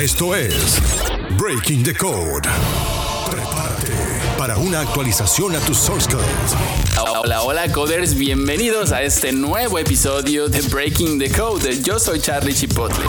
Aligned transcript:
Esto 0.00 0.34
es 0.34 0.80
Breaking 1.38 1.84
the 1.84 1.94
Code. 1.94 2.48
Prepárate 3.30 3.92
para 4.36 4.56
una 4.56 4.80
actualización 4.80 5.54
a 5.54 5.60
tus 5.60 5.78
source 5.78 6.10
code. 6.10 6.24
Hola, 7.20 7.42
hola 7.42 7.70
coders, 7.70 8.16
bienvenidos 8.16 8.90
a 8.90 9.02
este 9.02 9.30
nuevo 9.32 9.78
episodio 9.78 10.48
de 10.48 10.62
Breaking 10.62 11.20
the 11.20 11.30
Code. 11.30 11.80
Yo 11.82 12.00
soy 12.00 12.18
Charlie 12.20 12.54
Chipotle. 12.54 13.04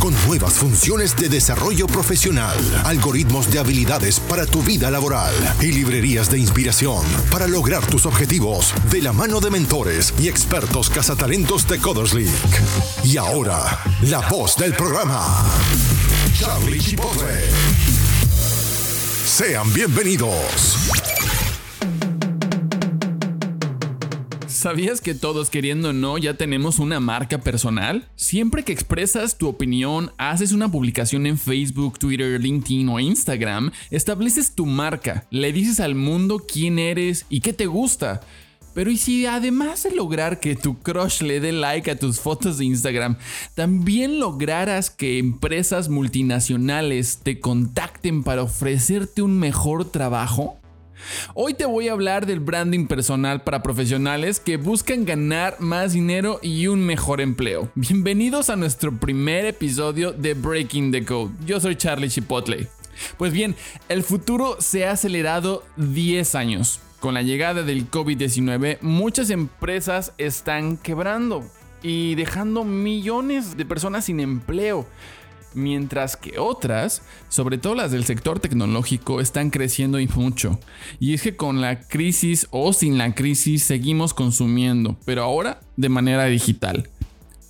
Con 0.00 0.14
nuevas 0.26 0.54
funciones 0.54 1.14
de 1.14 1.28
desarrollo 1.28 1.86
profesional, 1.86 2.56
algoritmos 2.84 3.50
de 3.50 3.58
habilidades 3.58 4.18
para 4.18 4.46
tu 4.46 4.62
vida 4.62 4.90
laboral 4.90 5.34
y 5.60 5.72
librerías 5.72 6.30
de 6.30 6.38
inspiración 6.38 7.04
para 7.30 7.46
lograr 7.46 7.84
tus 7.84 8.06
objetivos 8.06 8.72
de 8.90 9.02
la 9.02 9.12
mano 9.12 9.40
de 9.40 9.50
mentores 9.50 10.14
y 10.18 10.28
expertos 10.28 10.88
cazatalentos 10.88 11.68
de 11.68 11.78
Coders 11.78 12.14
League. 12.14 12.32
Y 13.04 13.18
ahora, 13.18 13.78
la 14.00 14.20
voz 14.30 14.56
del 14.56 14.72
programa, 14.72 15.44
Charlie 16.38 16.80
Chipotle. 16.80 17.44
Sean 19.26 19.70
bienvenidos. 19.70 21.09
¿Sabías 24.60 25.00
que 25.00 25.14
todos 25.14 25.48
queriendo 25.48 25.88
o 25.88 25.92
no 25.94 26.18
ya 26.18 26.34
tenemos 26.34 26.80
una 26.80 27.00
marca 27.00 27.38
personal? 27.38 28.06
Siempre 28.14 28.62
que 28.62 28.74
expresas 28.74 29.38
tu 29.38 29.48
opinión, 29.48 30.12
haces 30.18 30.52
una 30.52 30.70
publicación 30.70 31.24
en 31.24 31.38
Facebook, 31.38 31.98
Twitter, 31.98 32.38
LinkedIn 32.38 32.86
o 32.90 33.00
Instagram, 33.00 33.70
estableces 33.90 34.54
tu 34.54 34.66
marca, 34.66 35.26
le 35.30 35.54
dices 35.54 35.80
al 35.80 35.94
mundo 35.94 36.44
quién 36.46 36.78
eres 36.78 37.24
y 37.30 37.40
qué 37.40 37.54
te 37.54 37.64
gusta. 37.64 38.20
Pero 38.74 38.90
y 38.90 38.98
si 38.98 39.24
además 39.24 39.84
de 39.84 39.92
lograr 39.92 40.40
que 40.40 40.56
tu 40.56 40.78
crush 40.78 41.22
le 41.22 41.40
dé 41.40 41.52
like 41.52 41.90
a 41.90 41.98
tus 41.98 42.20
fotos 42.20 42.58
de 42.58 42.66
Instagram, 42.66 43.16
también 43.54 44.20
lograras 44.20 44.90
que 44.90 45.16
empresas 45.16 45.88
multinacionales 45.88 47.20
te 47.22 47.40
contacten 47.40 48.22
para 48.22 48.42
ofrecerte 48.42 49.22
un 49.22 49.38
mejor 49.38 49.90
trabajo? 49.90 50.59
Hoy 51.34 51.54
te 51.54 51.66
voy 51.66 51.88
a 51.88 51.92
hablar 51.92 52.26
del 52.26 52.40
branding 52.40 52.86
personal 52.86 53.42
para 53.42 53.62
profesionales 53.62 54.40
que 54.40 54.56
buscan 54.56 55.04
ganar 55.04 55.56
más 55.60 55.92
dinero 55.92 56.40
y 56.42 56.66
un 56.66 56.84
mejor 56.84 57.20
empleo. 57.20 57.70
Bienvenidos 57.74 58.50
a 58.50 58.56
nuestro 58.56 58.92
primer 58.98 59.44
episodio 59.46 60.12
de 60.12 60.34
Breaking 60.34 60.92
the 60.92 61.04
Code. 61.04 61.32
Yo 61.46 61.60
soy 61.60 61.76
Charlie 61.76 62.08
Chipotle. 62.08 62.68
Pues 63.16 63.32
bien, 63.32 63.54
el 63.88 64.02
futuro 64.02 64.56
se 64.60 64.86
ha 64.86 64.92
acelerado 64.92 65.64
10 65.76 66.34
años. 66.34 66.80
Con 67.00 67.14
la 67.14 67.22
llegada 67.22 67.62
del 67.62 67.90
COVID-19, 67.90 68.78
muchas 68.82 69.30
empresas 69.30 70.12
están 70.18 70.76
quebrando 70.76 71.42
y 71.82 72.14
dejando 72.14 72.64
millones 72.64 73.56
de 73.56 73.64
personas 73.64 74.04
sin 74.04 74.20
empleo 74.20 74.86
mientras 75.54 76.16
que 76.16 76.38
otras, 76.38 77.02
sobre 77.28 77.58
todo 77.58 77.74
las 77.74 77.90
del 77.90 78.04
sector 78.04 78.40
tecnológico, 78.40 79.20
están 79.20 79.50
creciendo 79.50 80.00
y 80.00 80.08
mucho. 80.08 80.58
Y 80.98 81.14
es 81.14 81.22
que 81.22 81.36
con 81.36 81.60
la 81.60 81.80
crisis 81.80 82.46
o 82.50 82.72
sin 82.72 82.98
la 82.98 83.14
crisis 83.14 83.64
seguimos 83.64 84.14
consumiendo, 84.14 84.96
pero 85.04 85.22
ahora 85.22 85.60
de 85.76 85.88
manera 85.88 86.26
digital. 86.26 86.88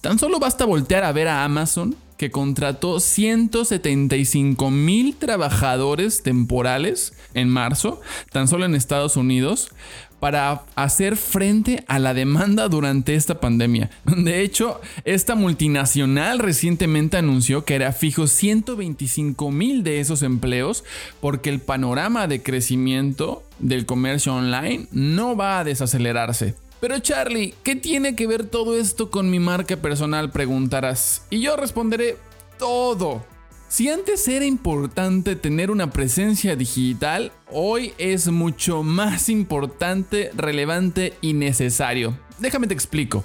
Tan 0.01 0.19
solo 0.19 0.39
basta 0.39 0.65
voltear 0.65 1.05
a 1.05 1.13
ver 1.13 1.29
a 1.29 1.45
Amazon, 1.45 1.95
que 2.17 2.31
contrató 2.31 3.01
175 3.01 4.71
mil 4.71 5.17
trabajadores 5.17 6.23
temporales 6.23 7.15
en 7.33 7.49
marzo, 7.49 8.03
tan 8.31 8.47
solo 8.47 8.67
en 8.67 8.75
Estados 8.75 9.17
Unidos, 9.17 9.71
para 10.21 10.63
hacer 10.77 11.17
frente 11.17 11.83
a 11.89 11.99
la 11.99 12.15
demanda 12.15 12.69
durante 12.69 13.15
esta 13.15 13.41
pandemia. 13.41 13.91
De 14.05 14.43
hecho, 14.43 14.81
esta 15.05 15.35
multinacional 15.35 16.39
recientemente 16.39 17.17
anunció 17.17 17.65
que 17.65 17.75
era 17.75 17.93
fijo 17.93 18.27
125 18.27 19.51
mil 19.51 19.83
de 19.83 20.01
esos 20.01 20.23
empleos 20.23 20.85
porque 21.21 21.51
el 21.51 21.61
panorama 21.61 22.27
de 22.27 22.43
crecimiento 22.43 23.43
del 23.59 23.87
comercio 23.87 24.35
online 24.35 24.87
no 24.93 25.37
va 25.37 25.59
a 25.59 25.65
desacelerarse. 25.65 26.55
Pero 26.81 26.99
Charlie, 26.99 27.55
¿qué 27.63 27.77
tiene 27.77 28.17
que 28.17 28.27
ver 28.27 28.45
todo 28.45 28.79
esto 28.79 29.11
con 29.11 29.31
mi 29.31 29.39
marca 29.39 29.77
personal? 29.77 30.31
Preguntarás. 30.31 31.27
Y 31.29 31.41
yo 31.41 31.57
responderé 31.57 32.17
todo. 32.59 33.25
Si 33.71 33.89
antes 33.89 34.27
era 34.27 34.45
importante 34.45 35.37
tener 35.37 35.71
una 35.71 35.93
presencia 35.93 36.57
digital, 36.57 37.31
hoy 37.53 37.93
es 37.99 38.27
mucho 38.27 38.83
más 38.83 39.29
importante, 39.29 40.33
relevante 40.35 41.15
y 41.21 41.35
necesario. 41.35 42.19
Déjame 42.41 42.67
te 42.67 42.75
explico. 42.75 43.23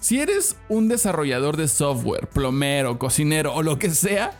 Si 0.00 0.18
eres 0.18 0.56
un 0.68 0.88
desarrollador 0.88 1.56
de 1.56 1.68
software, 1.68 2.26
plomero, 2.26 2.98
cocinero 2.98 3.54
o 3.54 3.62
lo 3.62 3.78
que 3.78 3.90
sea, 3.90 4.32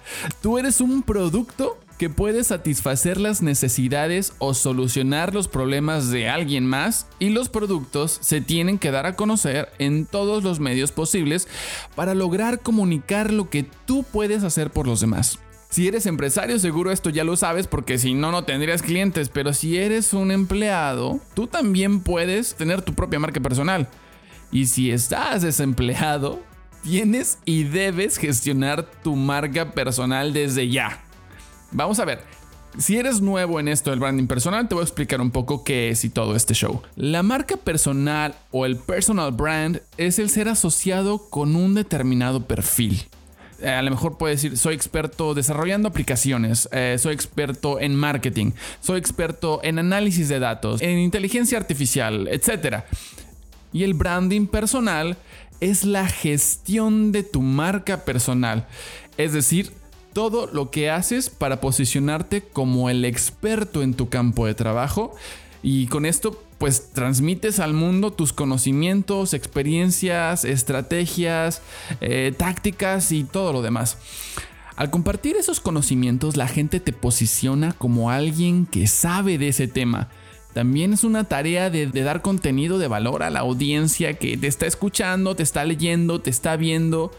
tú 0.43 0.59
eres 0.59 0.81
un 0.81 1.05
producto 1.05 1.79
que 2.01 2.09
puede 2.09 2.45
satisfacer 2.45 3.21
las 3.21 3.43
necesidades 3.43 4.33
o 4.39 4.55
solucionar 4.55 5.35
los 5.35 5.49
problemas 5.49 6.09
de 6.09 6.31
alguien 6.31 6.65
más 6.65 7.07
y 7.19 7.29
los 7.29 7.51
productos 7.51 8.17
se 8.23 8.41
tienen 8.41 8.79
que 8.79 8.91
dar 8.91 9.05
a 9.05 9.17
conocer 9.17 9.69
en 9.79 10.07
todos 10.07 10.43
los 10.43 10.61
medios 10.61 10.93
posibles 10.93 11.47
para 11.95 12.15
lograr 12.15 12.61
comunicar 12.61 13.31
lo 13.31 13.51
que 13.51 13.67
tú 13.85 14.03
puedes 14.03 14.45
hacer 14.45 14.71
por 14.71 14.87
los 14.87 15.01
demás. 15.03 15.41
Si 15.69 15.89
eres 15.89 16.07
empresario, 16.07 16.59
seguro 16.59 16.91
esto 16.91 17.11
ya 17.11 17.23
lo 17.23 17.37
sabes 17.37 17.67
porque 17.67 17.99
si 17.99 18.15
no, 18.15 18.33
no 18.33 18.45
tendrías 18.45 18.81
clientes, 18.81 19.29
pero 19.29 19.53
si 19.53 19.77
eres 19.77 20.15
un 20.15 20.31
empleado, 20.31 21.21
tú 21.35 21.49
también 21.49 22.01
puedes 22.01 22.55
tener 22.55 22.81
tu 22.81 22.95
propia 22.95 23.21
marca 23.21 23.41
personal. 23.41 23.91
Y 24.51 24.69
si 24.69 24.91
estás 24.91 25.43
desempleado, 25.43 26.41
tienes 26.83 27.37
y 27.45 27.65
debes 27.65 28.17
gestionar 28.17 28.91
tu 29.03 29.17
marca 29.17 29.73
personal 29.73 30.33
desde 30.33 30.71
ya. 30.71 31.05
Vamos 31.73 32.01
a 32.01 32.05
ver. 32.05 32.21
Si 32.79 32.97
eres 32.97 33.21
nuevo 33.21 33.59
en 33.59 33.67
esto 33.67 33.91
del 33.91 33.99
branding 33.99 34.29
personal, 34.29 34.69
te 34.69 34.75
voy 34.75 34.83
a 34.83 34.85
explicar 34.85 35.21
un 35.21 35.33
poco 35.33 35.65
qué 35.65 35.89
es 35.89 36.05
y 36.05 36.09
todo 36.09 36.37
este 36.37 36.55
show. 36.55 36.83
La 36.95 37.25
marca 37.25 37.57
personal 37.57 38.37
o 38.53 38.65
el 38.65 38.77
personal 38.77 39.33
brand 39.33 39.83
es 39.97 40.21
el 40.21 40.31
ser 40.31 40.49
asociado 40.49 41.29
con 41.31 41.57
un 41.57 41.75
determinado 41.75 42.47
perfil. 42.47 43.09
Eh, 43.61 43.69
a 43.69 43.83
lo 43.83 43.91
mejor 43.91 44.19
puedes 44.19 44.41
decir, 44.41 44.57
soy 44.57 44.75
experto 44.75 45.35
desarrollando 45.35 45.89
aplicaciones, 45.89 46.69
eh, 46.73 46.97
soy 46.99 47.13
experto 47.13 47.81
en 47.81 47.95
marketing, 47.95 48.53
soy 48.81 48.99
experto 48.99 49.61
en 49.65 49.79
análisis 49.79 50.29
de 50.29 50.39
datos, 50.39 50.81
en 50.81 50.99
inteligencia 50.99 51.59
artificial, 51.59 52.29
etc. 52.29 52.85
Y 53.73 53.83
el 53.83 53.95
branding 53.95 54.47
personal 54.47 55.17
es 55.61 55.85
la 55.85 56.07
gestión 56.07 57.13
de 57.13 57.25
tu 57.25 57.43
marca 57.43 58.05
personal. 58.05 58.67
Es 59.19 59.33
decir, 59.33 59.73
todo 60.13 60.47
lo 60.47 60.71
que 60.71 60.91
haces 60.91 61.31
para 61.31 61.61
posicionarte 61.61 62.43
como 62.43 62.91
el 62.91 63.05
experto 63.05 63.83
en 63.83 63.95
tu 63.95 64.09
campo 64.09 64.47
de 64.47 64.55
trabajo 64.55 65.15
y 65.63 65.87
con 65.87 66.07
esto 66.07 66.43
pues 66.59 66.93
transmites 66.93 67.59
al 67.59 67.73
mundo 67.73 68.13
tus 68.13 68.35
conocimientos, 68.35 69.33
experiencias, 69.33 70.45
estrategias, 70.45 71.63
eh, 72.03 72.35
tácticas 72.37 73.13
y 73.13 73.25
todo 73.25 73.53
lo 73.53 73.63
demás. 73.63 73.97
Al 74.77 74.91
compartir 74.91 75.37
esos 75.37 75.61
conocimientos 75.61 76.37
la 76.37 76.49
gente 76.49 76.81
te 76.81 76.93
posiciona 76.93 77.73
como 77.73 78.11
alguien 78.11 78.67
que 78.67 78.87
sabe 78.89 79.39
de 79.39 79.49
ese 79.49 79.69
tema. 79.69 80.09
También 80.53 80.93
es 80.93 81.05
una 81.05 81.25
tarea 81.25 81.71
de, 81.71 81.87
de 81.87 82.03
dar 82.03 82.23
contenido 82.23 82.79
de 82.79 82.89
valor 82.89 83.23
a 83.23 83.31
la 83.31 83.41
audiencia 83.41 84.15
que 84.15 84.37
te 84.37 84.47
está 84.47 84.67
escuchando, 84.67 85.37
te 85.37 85.43
está 85.43 85.65
leyendo, 85.65 86.21
te 86.21 86.31
está 86.31 86.57
viendo. 86.57 87.13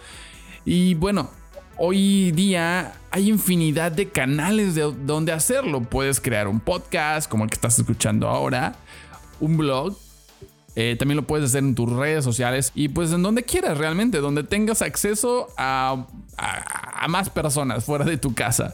Y 0.66 0.96
bueno, 0.96 1.32
Hoy 1.78 2.32
día 2.32 2.94
hay 3.10 3.30
infinidad 3.30 3.92
de 3.92 4.10
canales 4.10 4.76
de 4.76 4.82
donde 5.06 5.32
hacerlo. 5.32 5.82
Puedes 5.82 6.20
crear 6.22 6.48
un 6.48 6.60
podcast 6.60 7.30
como 7.30 7.44
el 7.44 7.50
que 7.50 7.56
estás 7.56 7.80
escuchando 7.80 8.28
ahora, 8.28 8.76
un 9.40 9.58
blog. 9.58 9.98
Eh, 10.76 10.96
también 10.98 11.18
lo 11.18 11.28
puedes 11.28 11.48
hacer 11.50 11.64
en 11.64 11.76
tus 11.76 11.92
redes 11.92 12.24
sociales 12.24 12.72
y 12.76 12.88
pues 12.88 13.12
en 13.12 13.24
donde 13.24 13.44
quieras 13.44 13.78
realmente, 13.78 14.20
donde 14.20 14.44
tengas 14.44 14.82
acceso 14.82 15.48
a, 15.58 16.08
más 17.10 17.30
personas 17.30 17.84
fuera 17.84 18.06
de 18.06 18.18
tu 18.18 18.34
casa. 18.34 18.74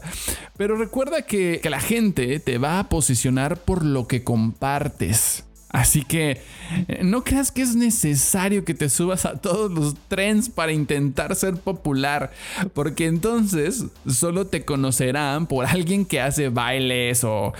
Pero 0.56 0.76
recuerda 0.76 1.22
que, 1.22 1.60
que 1.62 1.70
la 1.70 1.80
gente 1.80 2.38
te 2.40 2.58
va 2.58 2.78
a 2.78 2.88
posicionar 2.88 3.56
por 3.56 3.84
lo 3.84 4.06
que 4.06 4.22
compartes. 4.22 5.47
Así 5.70 6.02
que 6.02 6.40
eh, 6.88 7.00
no 7.04 7.24
creas 7.24 7.52
que 7.52 7.60
es 7.60 7.76
necesario 7.76 8.64
que 8.64 8.72
te 8.72 8.88
subas 8.88 9.26
a 9.26 9.36
todos 9.36 9.70
los 9.70 9.94
trends 10.08 10.48
para 10.48 10.72
intentar 10.72 11.34
ser 11.34 11.56
popular, 11.56 12.32
porque 12.72 13.04
entonces 13.04 13.84
solo 14.06 14.46
te 14.46 14.64
conocerán 14.64 15.46
por 15.46 15.66
alguien 15.66 16.06
que 16.06 16.22
hace 16.22 16.48
bailes 16.48 17.22
o, 17.22 17.52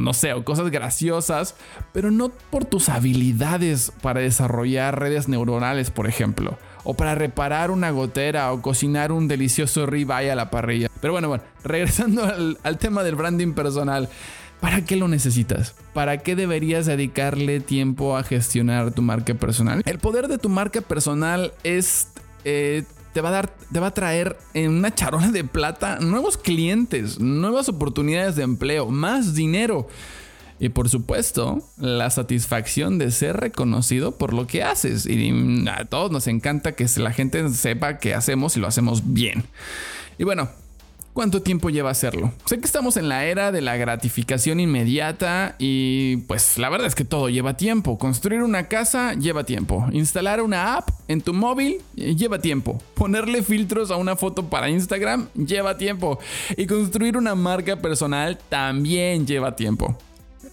no 0.00 0.12
sé, 0.12 0.34
o 0.34 0.44
cosas 0.44 0.70
graciosas, 0.70 1.54
pero 1.92 2.10
no 2.10 2.28
por 2.28 2.66
tus 2.66 2.90
habilidades 2.90 3.92
para 4.02 4.20
desarrollar 4.20 5.00
redes 5.00 5.28
neuronales, 5.28 5.90
por 5.90 6.06
ejemplo, 6.06 6.58
o 6.84 6.92
para 6.92 7.14
reparar 7.14 7.70
una 7.70 7.90
gotera 7.90 8.52
o 8.52 8.60
cocinar 8.60 9.12
un 9.12 9.28
delicioso 9.28 9.86
ribeye 9.86 10.30
a 10.30 10.34
la 10.34 10.50
parrilla. 10.50 10.90
Pero 11.00 11.14
bueno, 11.14 11.28
bueno, 11.28 11.44
regresando 11.64 12.24
al 12.62 12.78
tema 12.78 13.02
del 13.02 13.14
branding 13.14 13.54
personal. 13.54 14.10
¿Para 14.62 14.84
qué 14.84 14.94
lo 14.94 15.08
necesitas? 15.08 15.74
¿Para 15.92 16.18
qué 16.18 16.36
deberías 16.36 16.86
dedicarle 16.86 17.58
tiempo 17.58 18.16
a 18.16 18.22
gestionar 18.22 18.92
tu 18.92 19.02
marca 19.02 19.34
personal? 19.34 19.82
El 19.84 19.98
poder 19.98 20.28
de 20.28 20.38
tu 20.38 20.48
marca 20.48 20.80
personal 20.80 21.52
es 21.64 22.06
eh, 22.44 22.84
te 23.12 23.20
va 23.20 23.30
a 23.30 23.32
dar, 23.32 23.56
te 23.72 23.80
va 23.80 23.88
a 23.88 23.94
traer 23.94 24.38
en 24.54 24.70
una 24.70 24.94
charola 24.94 25.32
de 25.32 25.42
plata 25.42 25.98
nuevos 25.98 26.38
clientes, 26.38 27.18
nuevas 27.18 27.68
oportunidades 27.68 28.36
de 28.36 28.44
empleo, 28.44 28.88
más 28.88 29.34
dinero. 29.34 29.88
Y 30.60 30.68
por 30.68 30.88
supuesto, 30.88 31.58
la 31.76 32.08
satisfacción 32.10 32.98
de 32.98 33.10
ser 33.10 33.38
reconocido 33.38 34.16
por 34.16 34.32
lo 34.32 34.46
que 34.46 34.62
haces. 34.62 35.06
Y 35.06 35.66
a 35.68 35.86
todos 35.86 36.12
nos 36.12 36.28
encanta 36.28 36.76
que 36.76 36.86
la 36.98 37.10
gente 37.10 37.48
sepa 37.48 37.98
que 37.98 38.14
hacemos 38.14 38.56
y 38.56 38.60
lo 38.60 38.68
hacemos 38.68 39.12
bien. 39.12 39.42
Y 40.18 40.24
bueno, 40.24 40.50
¿Cuánto 41.12 41.42
tiempo 41.42 41.68
lleva 41.68 41.90
hacerlo? 41.90 42.32
Sé 42.46 42.58
que 42.58 42.64
estamos 42.64 42.96
en 42.96 43.10
la 43.10 43.26
era 43.26 43.52
de 43.52 43.60
la 43.60 43.76
gratificación 43.76 44.60
inmediata 44.60 45.56
y 45.58 46.16
pues 46.26 46.56
la 46.56 46.70
verdad 46.70 46.86
es 46.86 46.94
que 46.94 47.04
todo 47.04 47.28
lleva 47.28 47.54
tiempo. 47.58 47.98
Construir 47.98 48.42
una 48.42 48.68
casa 48.68 49.12
lleva 49.12 49.44
tiempo. 49.44 49.86
Instalar 49.92 50.40
una 50.40 50.76
app 50.76 50.88
en 51.08 51.20
tu 51.20 51.34
móvil 51.34 51.82
eh, 51.98 52.16
lleva 52.16 52.38
tiempo. 52.38 52.80
Ponerle 52.94 53.42
filtros 53.42 53.90
a 53.90 53.96
una 53.96 54.16
foto 54.16 54.48
para 54.48 54.70
Instagram 54.70 55.28
lleva 55.34 55.76
tiempo. 55.76 56.18
Y 56.56 56.66
construir 56.66 57.18
una 57.18 57.34
marca 57.34 57.76
personal 57.76 58.38
también 58.48 59.26
lleva 59.26 59.54
tiempo. 59.54 59.98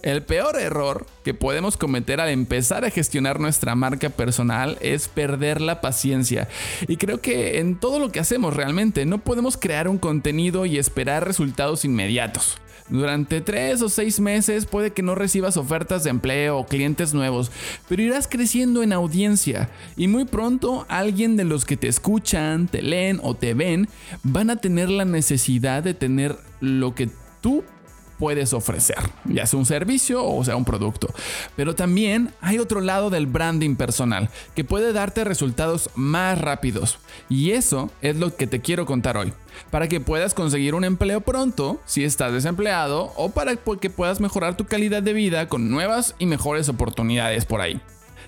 El 0.02 0.22
peor 0.22 0.56
error 0.58 1.06
que 1.24 1.34
podemos 1.34 1.76
cometer 1.76 2.20
al 2.20 2.30
empezar 2.30 2.86
a 2.86 2.90
gestionar 2.90 3.38
nuestra 3.38 3.74
marca 3.74 4.08
personal 4.08 4.78
es 4.80 5.08
perder 5.08 5.60
la 5.60 5.82
paciencia. 5.82 6.48
Y 6.88 6.96
creo 6.96 7.20
que 7.20 7.58
en 7.58 7.78
todo 7.78 7.98
lo 7.98 8.10
que 8.10 8.20
hacemos 8.20 8.56
realmente 8.56 9.04
no 9.04 9.18
podemos 9.18 9.58
crear 9.58 9.88
un 9.88 9.98
contenido 9.98 10.64
y 10.64 10.78
esperar 10.78 11.26
resultados 11.26 11.84
inmediatos. 11.84 12.56
Durante 12.88 13.40
tres 13.40 13.82
o 13.82 13.88
seis 13.88 14.18
meses 14.18 14.66
puede 14.66 14.90
que 14.90 15.02
no 15.02 15.14
recibas 15.14 15.56
ofertas 15.56 16.02
de 16.02 16.10
empleo 16.10 16.58
o 16.58 16.66
clientes 16.66 17.14
nuevos, 17.14 17.52
pero 17.88 18.02
irás 18.02 18.26
creciendo 18.26 18.82
en 18.82 18.92
audiencia 18.92 19.70
y 19.96 20.08
muy 20.08 20.24
pronto 20.24 20.86
alguien 20.88 21.36
de 21.36 21.44
los 21.44 21.64
que 21.64 21.76
te 21.76 21.86
escuchan, 21.86 22.66
te 22.66 22.82
leen 22.82 23.20
o 23.22 23.34
te 23.34 23.54
ven 23.54 23.88
van 24.24 24.50
a 24.50 24.56
tener 24.56 24.88
la 24.90 25.04
necesidad 25.04 25.84
de 25.84 25.94
tener 25.94 26.36
lo 26.60 26.96
que 26.96 27.08
tú 27.40 27.62
puedes 28.20 28.52
ofrecer, 28.52 28.98
ya 29.24 29.46
sea 29.46 29.58
un 29.58 29.64
servicio 29.64 30.22
o 30.22 30.44
sea 30.44 30.54
un 30.54 30.66
producto. 30.66 31.12
Pero 31.56 31.74
también 31.74 32.32
hay 32.42 32.58
otro 32.58 32.82
lado 32.82 33.08
del 33.08 33.26
branding 33.26 33.76
personal 33.76 34.28
que 34.54 34.62
puede 34.62 34.92
darte 34.92 35.24
resultados 35.24 35.88
más 35.94 36.38
rápidos. 36.38 36.98
Y 37.30 37.52
eso 37.52 37.90
es 38.02 38.16
lo 38.16 38.36
que 38.36 38.46
te 38.46 38.60
quiero 38.60 38.84
contar 38.84 39.16
hoy. 39.16 39.32
Para 39.70 39.88
que 39.88 40.00
puedas 40.00 40.34
conseguir 40.34 40.74
un 40.74 40.84
empleo 40.84 41.22
pronto 41.22 41.80
si 41.86 42.04
estás 42.04 42.32
desempleado 42.32 43.12
o 43.16 43.30
para 43.30 43.56
que 43.56 43.90
puedas 43.90 44.20
mejorar 44.20 44.56
tu 44.56 44.66
calidad 44.66 45.02
de 45.02 45.14
vida 45.14 45.48
con 45.48 45.70
nuevas 45.70 46.14
y 46.18 46.26
mejores 46.26 46.68
oportunidades 46.68 47.46
por 47.46 47.62
ahí. 47.62 47.80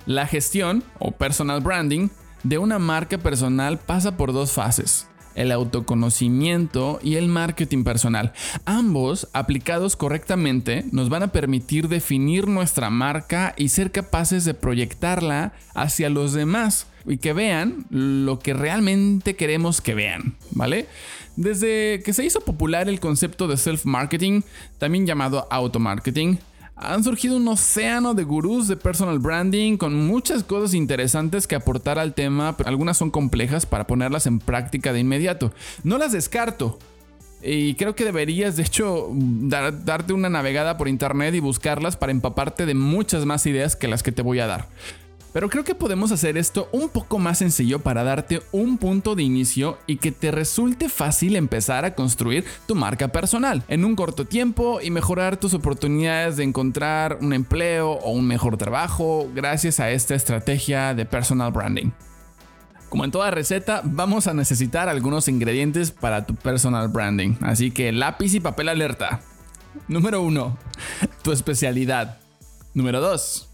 La 0.07 0.27
gestión 0.27 0.83
o 0.99 1.13
personal 1.13 1.61
branding 1.61 2.09
de 2.45 2.59
una 2.59 2.79
marca 2.79 3.19
personal 3.19 3.79
pasa 3.79 4.17
por 4.17 4.33
dos 4.33 4.53
fases 4.53 5.07
el 5.35 5.53
autoconocimiento 5.53 6.99
y 7.03 7.17
el 7.17 7.29
marketing 7.29 7.85
personal. 7.85 8.33
Ambos, 8.65 9.29
aplicados 9.33 9.97
correctamente, 9.97 10.85
nos 10.93 11.09
van 11.09 11.23
a 11.23 11.33
permitir 11.33 11.89
definir 11.89 12.49
nuestra 12.49 12.91
marca 12.91 13.55
y 13.57 13.69
ser 13.69 13.91
capaces 13.91 14.45
de 14.45 14.55
proyectarla 14.55 15.53
hacia 15.75 16.11
los 16.11 16.33
demás 16.33 16.87
y 17.07 17.19
que 17.19 17.33
vean 17.33 17.87
lo 17.91 18.39
que 18.39 18.55
realmente 18.55 19.37
queremos 19.37 19.81
que 19.81 19.95
vean, 19.95 20.37
¿vale? 20.51 20.87
Desde 21.37 22.03
que 22.05 22.13
se 22.13 22.25
hizo 22.25 22.41
popular 22.41 22.89
el 22.89 23.01
concepto 23.01 23.49
de 23.49 23.57
self-marketing, 23.57 24.43
también 24.79 25.07
llamado 25.07 25.47
auto-marketing, 25.51 26.37
han 26.77 27.05
surgido 27.05 27.37
un 27.37 27.47
océano 27.49 28.15
de 28.15 28.25
gurús 28.25 28.67
de 28.69 28.77
personal 28.77 29.19
branding 29.19 29.77
con 29.77 30.07
muchas 30.07 30.43
cosas 30.43 30.75
interesantes 30.75 31.47
que 31.47 31.55
aportar 31.55 31.99
al 31.99 32.15
tema, 32.15 32.57
pero 32.57 32.69
algunas 32.69 32.97
son 32.97 33.11
complejas 33.11 33.67
para 33.67 33.87
ponerlas 33.87 34.27
en 34.27 34.39
práctica 34.39 34.93
de 34.93 35.01
inmediato. 35.01 35.53
No 35.85 35.99
las 35.99 36.13
descarto. 36.13 36.79
Y 37.45 37.75
creo 37.75 37.97
que 37.97 38.05
deberías, 38.05 38.57
de 38.57 38.63
hecho, 38.63 39.09
darte 39.13 40.13
una 40.13 40.29
navegada 40.29 40.79
por 40.79 40.87
internet 40.87 41.35
y 41.35 41.41
buscarlas 41.41 41.97
para 41.97 42.13
empaparte 42.13 42.67
de 42.67 42.75
muchas 42.75 43.27
más 43.27 43.47
ideas 43.47 43.75
que 43.75 43.89
las 43.89 44.05
que 44.05 44.13
te 44.13 44.23
voy 44.23 44.39
a 44.39 44.47
dar. 44.47 44.69
Pero 45.33 45.49
creo 45.49 45.65
que 45.65 45.75
podemos 45.75 46.13
hacer 46.13 46.37
esto 46.37 46.69
un 46.73 46.91
poco 46.91 47.19
más 47.19 47.39
sencillo 47.39 47.79
para 47.79 48.05
darte 48.05 48.43
un 48.53 48.77
punto 48.77 49.15
de 49.15 49.23
inicio 49.23 49.79
y 49.87 49.97
que 49.97 50.13
te 50.13 50.31
resulte 50.31 50.89
fácil 50.89 51.37
empezar 51.37 51.85
a 51.85 51.95
construir 51.95 52.45
tu 52.67 52.75
marca 52.75 53.09
personal 53.09 53.65
en 53.69 53.85
un 53.85 53.97
corto 53.97 54.27
tiempo 54.27 54.81
y 54.83 54.91
mejorar 54.91 55.39
tus 55.39 55.55
oportunidades 55.55 56.37
de 56.37 56.45
encontrar 56.45 57.19
un 57.23 57.33
empleo 57.33 57.93
o 57.93 58.13
un 58.13 58.27
mejor 58.27 58.59
trabajo 58.59 59.31
gracias 59.35 59.81
a 59.81 59.91
esta 59.91 60.15
estrategia 60.15 60.95
de 60.95 61.07
personal 61.07 61.51
branding. 61.51 61.93
Como 62.91 63.07
en 63.07 63.11
toda 63.11 63.31
receta, 63.31 63.81
vamos 63.85 64.27
a 64.27 64.35
necesitar 64.35 64.91
algunos 64.91 65.27
ingredientes 65.29 65.93
para 65.93 66.27
tu 66.27 66.35
personal 66.35 66.89
branding, 66.89 67.37
así 67.41 67.71
que 67.71 67.91
lápiz 67.91 68.35
y 68.35 68.41
papel 68.41 68.69
alerta. 68.69 69.23
Número 69.89 70.21
1. 70.21 70.59
Tu 71.23 71.33
especialidad. 71.33 72.19
Número 72.75 73.01
2 73.01 73.52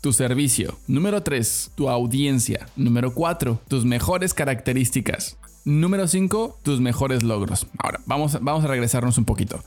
tu 0.00 0.12
servicio. 0.12 0.78
Número 0.86 1.22
3, 1.22 1.72
tu 1.74 1.88
audiencia. 1.88 2.68
Número 2.76 3.12
4, 3.14 3.60
tus 3.68 3.84
mejores 3.84 4.34
características. 4.34 5.38
Número 5.64 6.08
5, 6.08 6.60
tus 6.62 6.80
mejores 6.80 7.22
logros. 7.22 7.66
Ahora, 7.78 8.00
vamos, 8.06 8.38
vamos 8.40 8.64
a 8.64 8.68
regresarnos 8.68 9.18
un 9.18 9.24
poquito. 9.24 9.62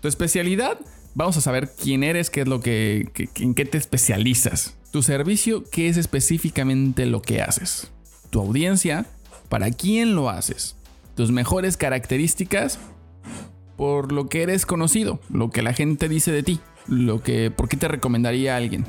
Tu 0.00 0.08
especialidad, 0.08 0.78
vamos 1.14 1.36
a 1.36 1.40
saber 1.40 1.70
quién 1.80 2.02
eres, 2.02 2.30
qué 2.30 2.40
es 2.40 2.48
lo 2.48 2.60
que, 2.60 3.10
en 3.36 3.54
qué 3.54 3.64
te 3.64 3.78
especializas. 3.78 4.76
Tu 4.90 5.02
servicio, 5.02 5.62
qué 5.70 5.88
es 5.88 5.96
específicamente 5.96 7.06
lo 7.06 7.22
que 7.22 7.42
haces. 7.42 7.92
Tu 8.30 8.40
audiencia, 8.40 9.06
para 9.48 9.70
quién 9.70 10.14
lo 10.14 10.30
haces. 10.30 10.76
Tus 11.14 11.30
mejores 11.30 11.76
características, 11.76 12.78
por 13.76 14.12
lo 14.12 14.28
que 14.28 14.42
eres 14.42 14.66
conocido, 14.66 15.20
lo 15.30 15.50
que 15.50 15.62
la 15.62 15.74
gente 15.74 16.08
dice 16.08 16.32
de 16.32 16.42
ti, 16.42 16.60
lo 16.88 17.22
que, 17.22 17.50
por 17.50 17.68
qué 17.68 17.76
te 17.76 17.88
recomendaría 17.88 18.54
a 18.54 18.56
alguien. 18.56 18.84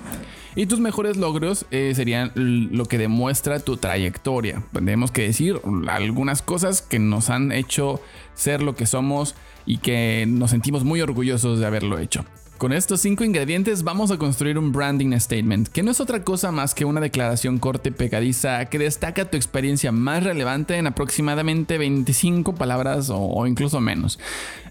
Y 0.57 0.65
tus 0.65 0.79
mejores 0.79 1.17
logros 1.17 1.67
eh, 1.69 1.93
serían 1.95 2.31
lo 2.33 2.87
que 2.87 2.97
demuestra 2.97 3.59
tu 3.59 3.77
trayectoria. 3.77 4.63
Tenemos 4.73 5.11
que 5.11 5.21
decir 5.21 5.61
algunas 5.87 6.41
cosas 6.41 6.81
que 6.81 6.97
nos 6.97 7.29
han 7.29 7.51
hecho 7.51 8.01
ser 8.33 8.63
lo 8.63 8.75
que 8.75 8.87
somos 8.87 9.35
y 9.67 9.77
que 9.77 10.25
nos 10.27 10.49
sentimos 10.49 10.83
muy 10.83 10.99
orgullosos 10.99 11.59
de 11.59 11.67
haberlo 11.67 11.99
hecho. 11.99 12.25
Con 12.57 12.73
estos 12.73 13.01
cinco 13.01 13.23
ingredientes 13.23 13.83
vamos 13.83 14.09
a 14.09 14.17
construir 14.17 14.57
un 14.57 14.71
branding 14.71 15.15
statement, 15.19 15.67
que 15.67 15.83
no 15.83 15.91
es 15.91 16.01
otra 16.01 16.23
cosa 16.23 16.51
más 16.51 16.73
que 16.73 16.85
una 16.85 16.99
declaración 16.99 17.59
corte 17.59 17.91
pegadiza 17.91 18.65
que 18.65 18.79
destaca 18.79 19.29
tu 19.29 19.37
experiencia 19.37 19.91
más 19.91 20.23
relevante 20.23 20.75
en 20.77 20.87
aproximadamente 20.87 21.77
25 21.77 22.55
palabras 22.55 23.11
o, 23.13 23.45
incluso 23.45 23.79
menos. 23.79 24.17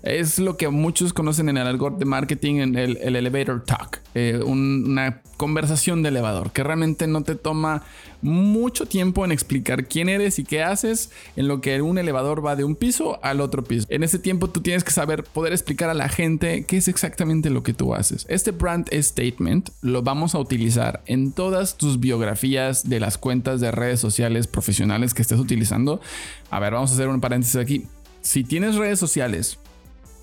Es 0.06 0.38
lo 0.38 0.56
que 0.56 0.68
muchos 0.68 1.12
conocen 1.12 1.48
en 1.48 1.56
el 1.56 1.66
algoritmo 1.66 1.98
de 1.98 2.04
marketing, 2.04 2.54
en 2.56 2.76
el, 2.76 2.96
elevator 3.16 3.64
talk, 3.64 4.00
eh, 4.14 4.40
una 4.46 5.20
conversación 5.36 6.04
de 6.04 6.10
elevador, 6.10 6.52
que 6.52 6.62
realmente 6.62 7.08
no 7.08 7.24
te 7.24 7.34
toma 7.34 7.82
mucho 8.22 8.86
tiempo 8.86 9.24
en 9.24 9.32
explicar 9.32 9.86
quién 9.86 10.08
eres 10.08 10.38
y 10.38 10.44
qué 10.44 10.62
haces, 10.62 11.10
en 11.34 11.48
lo 11.48 11.60
que 11.60 11.82
un 11.82 11.98
elevador 11.98 12.46
va 12.46 12.54
de 12.54 12.62
un 12.62 12.76
piso 12.76 13.18
al 13.24 13.40
otro 13.40 13.64
piso. 13.64 13.84
En 13.90 14.04
ese 14.04 14.20
tiempo 14.20 14.48
tú 14.48 14.60
tienes 14.60 14.84
que 14.84 14.92
saber 14.92 15.24
poder 15.24 15.52
explicar 15.52 15.90
a 15.90 15.94
la 15.94 16.08
gente 16.08 16.64
qué 16.66 16.76
es 16.76 16.86
exactamente 16.86 17.50
lo 17.50 17.64
que 17.64 17.74
tú 17.74 17.92
haces. 17.92 18.26
Este 18.28 18.52
brand 18.52 18.88
statement 18.92 19.70
lo 19.82 20.02
vamos 20.02 20.36
a 20.36 20.38
utilizar 20.38 21.02
en 21.06 21.32
todas 21.32 21.76
tus 21.76 21.98
biografías 21.98 22.88
de 22.88 23.00
las 23.00 23.18
cuentas 23.18 23.60
de 23.60 23.72
redes 23.72 23.98
sociales 23.98 24.46
profesionales 24.46 25.14
que 25.14 25.22
estés 25.22 25.40
utilizando. 25.40 26.00
A 26.48 26.60
ver, 26.60 26.74
vamos 26.74 26.92
a 26.92 26.94
hacer 26.94 27.08
un 27.08 27.20
paréntesis 27.20 27.56
aquí. 27.56 27.86
Si 28.20 28.44
tienes 28.44 28.76
redes 28.76 29.00
sociales 29.00 29.58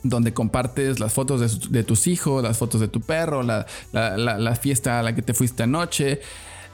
donde 0.04 0.34
compartes 0.34 1.00
las 1.00 1.14
fotos 1.14 1.70
de, 1.72 1.84
tus 1.84 2.08
hijos, 2.08 2.44
las 2.44 2.58
fotos 2.58 2.82
de 2.82 2.88
tu 2.88 3.02
perro, 3.02 3.42
la, 3.42 3.66
la, 3.92 4.56
fiesta 4.56 5.00
a 5.00 5.04
la 5.04 5.16
que 5.16 5.22
te 5.22 5.34
fuiste 5.34 5.64
anoche. 5.64 6.22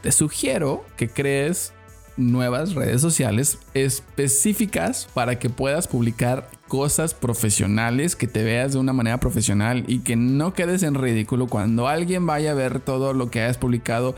Te 0.02 0.12
sugiero 0.12 0.86
que 0.98 1.10
crees 1.10 1.74
nuevas 2.18 2.74
redes 2.74 3.02
sociales 3.02 3.60
específicas 3.74 5.08
para 5.14 5.40
que 5.40 5.50
puedas 5.50 5.88
publicar 5.88 6.50
cosas 6.68 7.14
profesionales, 7.14 8.16
que 8.16 8.28
te 8.28 8.44
veas 8.44 8.74
de 8.74 8.80
una 8.80 8.94
manera 8.94 9.20
profesional 9.20 9.86
y 9.88 10.00
que 10.00 10.16
no 10.16 10.54
quedes 10.54 10.84
en 10.84 10.96
ridículo 10.96 11.48
cuando 11.48 11.88
alguien 11.88 12.26
vaya 12.26 12.52
a 12.52 12.56
ver 12.56 12.80
todo 12.80 13.14
lo 13.14 13.32
que 13.32 13.42
hayas 13.42 13.58
publicado 13.58 14.16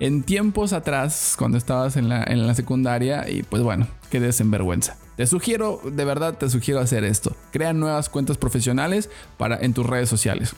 en 0.00 0.22
tiempos 0.22 0.72
atrás, 0.72 1.36
cuando 1.38 1.56
estabas 1.56 1.96
en 1.96 2.08
la, 2.08 2.24
en 2.24 2.46
la 2.46 2.54
secundaria 2.54 3.28
y 3.30 3.42
pues 3.42 3.62
bueno, 3.62 3.86
quedes 4.10 4.40
en 4.40 4.50
vergüenza. 4.50 4.96
Te 5.16 5.26
sugiero, 5.26 5.80
de 5.84 6.04
verdad 6.04 6.36
te 6.36 6.50
sugiero 6.50 6.80
hacer 6.80 7.04
esto. 7.04 7.36
Crea 7.52 7.72
nuevas 7.72 8.08
cuentas 8.08 8.36
profesionales 8.36 9.10
para, 9.36 9.56
en 9.58 9.72
tus 9.72 9.86
redes 9.86 10.08
sociales. 10.08 10.54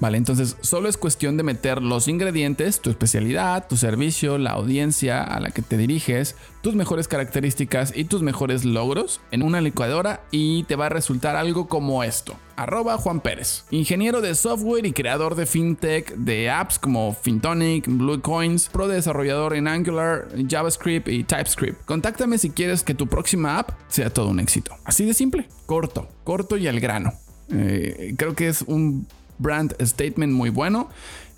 Vale, 0.00 0.16
entonces 0.16 0.56
solo 0.62 0.88
es 0.88 0.96
cuestión 0.96 1.36
de 1.36 1.42
meter 1.42 1.82
los 1.82 2.08
ingredientes, 2.08 2.80
tu 2.80 2.88
especialidad, 2.88 3.68
tu 3.68 3.76
servicio, 3.76 4.38
la 4.38 4.52
audiencia 4.52 5.22
a 5.22 5.40
la 5.40 5.50
que 5.50 5.60
te 5.60 5.76
diriges, 5.76 6.36
tus 6.62 6.74
mejores 6.74 7.06
características 7.06 7.92
y 7.94 8.04
tus 8.04 8.22
mejores 8.22 8.64
logros 8.64 9.20
en 9.30 9.42
una 9.42 9.60
licuadora 9.60 10.22
y 10.30 10.64
te 10.64 10.76
va 10.76 10.86
a 10.86 10.88
resultar 10.88 11.36
algo 11.36 11.68
como 11.68 12.02
esto. 12.02 12.34
Arroba 12.56 12.96
Juan 12.96 13.20
Pérez, 13.20 13.64
ingeniero 13.70 14.22
de 14.22 14.34
software 14.34 14.86
y 14.86 14.92
creador 14.92 15.34
de 15.34 15.44
fintech 15.44 16.14
de 16.14 16.48
apps 16.48 16.78
como 16.78 17.14
Fintonic, 17.14 17.86
Bluecoins, 17.86 18.70
pro 18.70 18.88
desarrollador 18.88 19.54
en 19.54 19.68
Angular, 19.68 20.28
JavaScript 20.48 21.08
y 21.08 21.24
TypeScript. 21.24 21.84
Contáctame 21.84 22.38
si 22.38 22.50
quieres 22.50 22.82
que 22.82 22.94
tu 22.94 23.06
próxima 23.06 23.58
app 23.58 23.72
sea 23.88 24.10
todo 24.10 24.28
un 24.28 24.40
éxito. 24.40 24.74
Así 24.84 25.04
de 25.04 25.12
simple, 25.12 25.46
corto, 25.66 26.08
corto 26.24 26.56
y 26.56 26.68
al 26.68 26.80
grano. 26.80 27.12
Eh, 27.52 28.14
creo 28.16 28.34
que 28.34 28.48
es 28.48 28.62
un 28.62 29.06
brand 29.40 29.74
statement 29.82 30.32
muy 30.32 30.50
bueno 30.50 30.88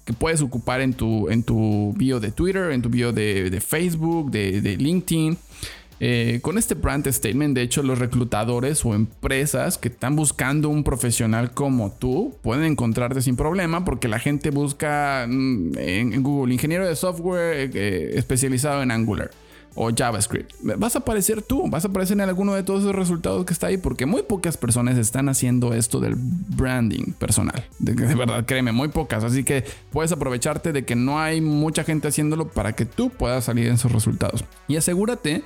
que 0.04 0.12
puedes 0.12 0.42
ocupar 0.42 0.80
en 0.80 0.94
tu, 0.94 1.28
en 1.28 1.42
tu 1.42 1.94
bio 1.96 2.20
de 2.20 2.32
Twitter, 2.32 2.72
en 2.72 2.82
tu 2.82 2.88
bio 2.88 3.12
de, 3.12 3.62
Facebook, 3.64 4.30
de, 4.30 4.76
LinkedIn. 4.76 5.38
Eh, 6.04 6.40
con 6.42 6.58
este 6.58 6.74
brand 6.74 7.06
statement, 7.08 7.54
de 7.54 7.62
hecho, 7.62 7.84
los 7.84 7.96
reclutadores 8.00 8.84
o 8.84 8.92
empresas 8.92 9.78
que 9.78 9.86
están 9.86 10.16
buscando 10.16 10.68
un 10.68 10.82
profesional 10.82 11.52
como 11.52 11.92
tú 11.92 12.36
pueden 12.42 12.64
encontrarte 12.64 13.22
sin 13.22 13.36
problema 13.36 13.84
porque 13.84 14.08
la 14.08 14.18
gente 14.18 14.50
busca 14.50 15.26
mm, 15.28 15.78
en, 15.78 16.22
Google 16.24 16.54
ingeniero 16.54 16.88
de 16.88 16.96
software 16.96 17.70
eh, 17.72 18.18
especializado 18.18 18.82
en 18.82 18.90
Angular 18.90 19.30
o 19.74 19.90
JavaScript. 19.90 20.52
Vas 20.62 20.96
a 20.96 21.00
aparecer 21.00 21.42
tú, 21.42 21.68
vas 21.68 21.84
a 21.84 21.88
aparecer 21.88 22.14
en 22.14 22.28
alguno 22.28 22.54
de 22.54 22.62
todos 22.62 22.80
esos 22.80 22.94
resultados 22.94 23.44
que 23.44 23.52
está 23.52 23.68
ahí, 23.68 23.78
porque 23.78 24.06
muy 24.06 24.22
pocas 24.22 24.56
personas 24.56 24.98
están 24.98 25.28
haciendo 25.28 25.74
esto 25.74 26.00
del 26.00 26.14
branding 26.16 27.12
personal. 27.12 27.64
De, 27.78 27.94
verdad, 27.94 28.44
créeme, 28.44 28.72
muy 28.72 28.88
pocas. 28.88 29.24
Así 29.24 29.44
que 29.44 29.64
puedes 29.90 30.12
aprovecharte 30.12 30.72
de 30.72 30.84
que 30.84 30.96
no 30.96 31.20
hay 31.20 31.40
mucha 31.40 31.84
gente 31.84 32.08
haciéndolo 32.08 32.48
para 32.48 32.74
que 32.74 32.84
tú 32.84 33.10
puedas 33.10 33.44
salir 33.44 33.66
en 33.66 33.74
esos 33.74 33.92
resultados. 33.92 34.44
Y 34.68 34.76
asegúrate 34.76 35.42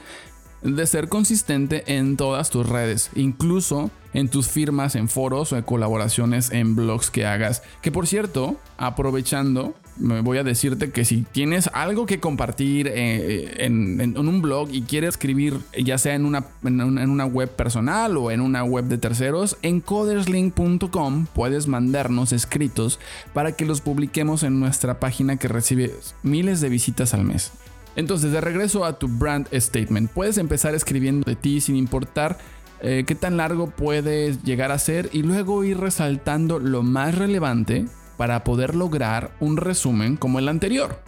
de 0.63 0.87
ser 0.87 1.09
consistente 1.09 1.85
en 1.87 2.17
todas 2.17 2.51
tus 2.51 2.69
redes, 2.69 3.11
incluso 3.15 3.91
en 4.15 4.29
tus 4.29 4.49
firmas, 4.49 4.97
en 4.97 5.09
foros 5.09 5.53
o 5.53 5.57
en 5.57 5.63
colaboraciones 5.63 6.51
en 6.51 6.75
blogs 6.75 7.11
que 7.11 7.27
hagas. 7.27 7.63
Que 7.83 7.93
por 7.93 8.07
cierto, 8.07 8.57
aprovechando, 8.79 9.75
voy 9.99 10.39
a 10.39 10.45
decirte 10.45 10.91
que 10.91 11.05
si 11.05 11.23
tienes 11.33 11.71
algo 11.73 12.07
que 12.07 12.21
compartir 12.21 12.89
eh, 12.89 13.65
en, 13.65 14.17
un 14.17 14.43
blog 14.43 14.69
y 14.71 14.83
quieres 14.83 15.11
escribir 15.11 15.61
ya 15.77 15.99
sea 15.99 16.15
en 16.15 16.25
una, 16.25 16.45
en 16.65 17.11
una 17.11 17.25
web 17.27 17.49
personal 17.51 18.17
o 18.17 18.31
en 18.31 18.41
una 18.41 18.65
web 18.65 18.85
de 18.87 18.99
terceros, 18.99 19.57
en 19.63 19.81
coderslink.com 19.81 21.27
puedes 21.35 21.67
mandarnos 21.69 22.33
escritos 22.33 22.99
para 23.33 23.53
que 23.53 23.65
los 23.65 23.81
publiquemos 23.81 24.43
en 24.43 24.61
nuestra 24.61 25.01
página 25.01 25.37
que 25.37 25.49
recibe 25.49 25.95
miles 26.23 26.61
de 26.61 26.69
visitas 26.69 27.15
al 27.15 27.25
mes. 27.25 27.53
Entonces, 27.97 28.31
de 28.31 28.43
regreso 28.43 28.85
a 28.85 28.99
tu 28.99 29.09
brand 29.09 29.49
statement, 29.59 30.11
puedes 30.11 30.37
empezar 30.37 30.75
escribiendo 30.75 31.25
de 31.25 31.35
ti 31.35 31.63
sin 31.63 31.77
importar 31.77 32.39
eh, 32.83 33.05
qué 33.07 33.15
tan 33.15 33.39
largo 33.39 33.71
puedes 33.71 34.43
llegar 34.43 34.71
a 34.71 34.79
ser 34.79 35.09
y 35.13 35.23
luego 35.23 35.65
ir 35.65 35.79
resaltando 35.79 36.59
lo 36.59 36.83
más 36.83 37.15
relevante 37.15 37.87
para 38.17 38.45
poder 38.45 38.75
lograr 38.75 39.31
un 39.41 39.57
resumen 39.57 40.17
como 40.17 40.39
el 40.39 40.49
anterior. 40.49 41.03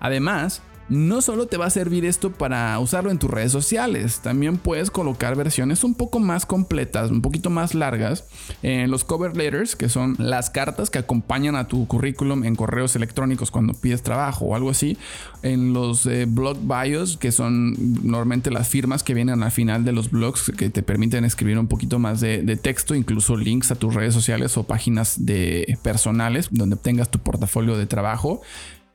Además, 0.00 0.62
no 0.88 1.22
solo 1.22 1.46
te 1.46 1.56
va 1.56 1.66
a 1.66 1.70
servir 1.70 2.04
esto 2.04 2.30
para 2.32 2.78
usarlo 2.78 3.10
en 3.10 3.18
tus 3.18 3.30
redes 3.30 3.52
sociales, 3.52 4.20
también 4.20 4.58
puedes 4.58 4.90
colocar 4.90 5.36
versiones 5.36 5.84
un 5.84 5.94
poco 5.94 6.20
más 6.20 6.46
completas, 6.46 7.10
un 7.10 7.22
poquito 7.22 7.50
más 7.50 7.74
largas 7.74 8.24
en 8.62 8.90
los 8.90 9.04
cover 9.04 9.36
letters, 9.36 9.76
que 9.76 9.88
son 9.88 10.16
las 10.18 10.50
cartas 10.50 10.90
que 10.90 10.98
acompañan 10.98 11.56
a 11.56 11.68
tu 11.68 11.86
currículum 11.86 12.44
en 12.44 12.54
correos 12.54 12.96
electrónicos 12.96 13.50
cuando 13.50 13.74
pides 13.74 14.02
trabajo 14.02 14.46
o 14.46 14.54
algo 14.54 14.70
así, 14.70 14.98
en 15.42 15.72
los 15.72 16.06
eh, 16.06 16.26
blog 16.26 16.58
bios, 16.58 17.16
que 17.16 17.32
son 17.32 17.74
normalmente 18.06 18.50
las 18.50 18.68
firmas 18.68 19.02
que 19.02 19.14
vienen 19.14 19.42
al 19.42 19.52
final 19.52 19.84
de 19.84 19.92
los 19.92 20.10
blogs 20.10 20.52
que 20.56 20.70
te 20.70 20.82
permiten 20.82 21.24
escribir 21.24 21.58
un 21.58 21.68
poquito 21.68 21.98
más 21.98 22.20
de, 22.20 22.42
de 22.42 22.56
texto, 22.56 22.94
incluso 22.94 23.36
links 23.36 23.70
a 23.70 23.76
tus 23.76 23.94
redes 23.94 24.14
sociales 24.14 24.56
o 24.56 24.64
páginas 24.64 25.24
de 25.24 25.78
personales 25.82 26.48
donde 26.50 26.76
tengas 26.76 27.10
tu 27.10 27.18
portafolio 27.18 27.76
de 27.76 27.86
trabajo. 27.86 28.42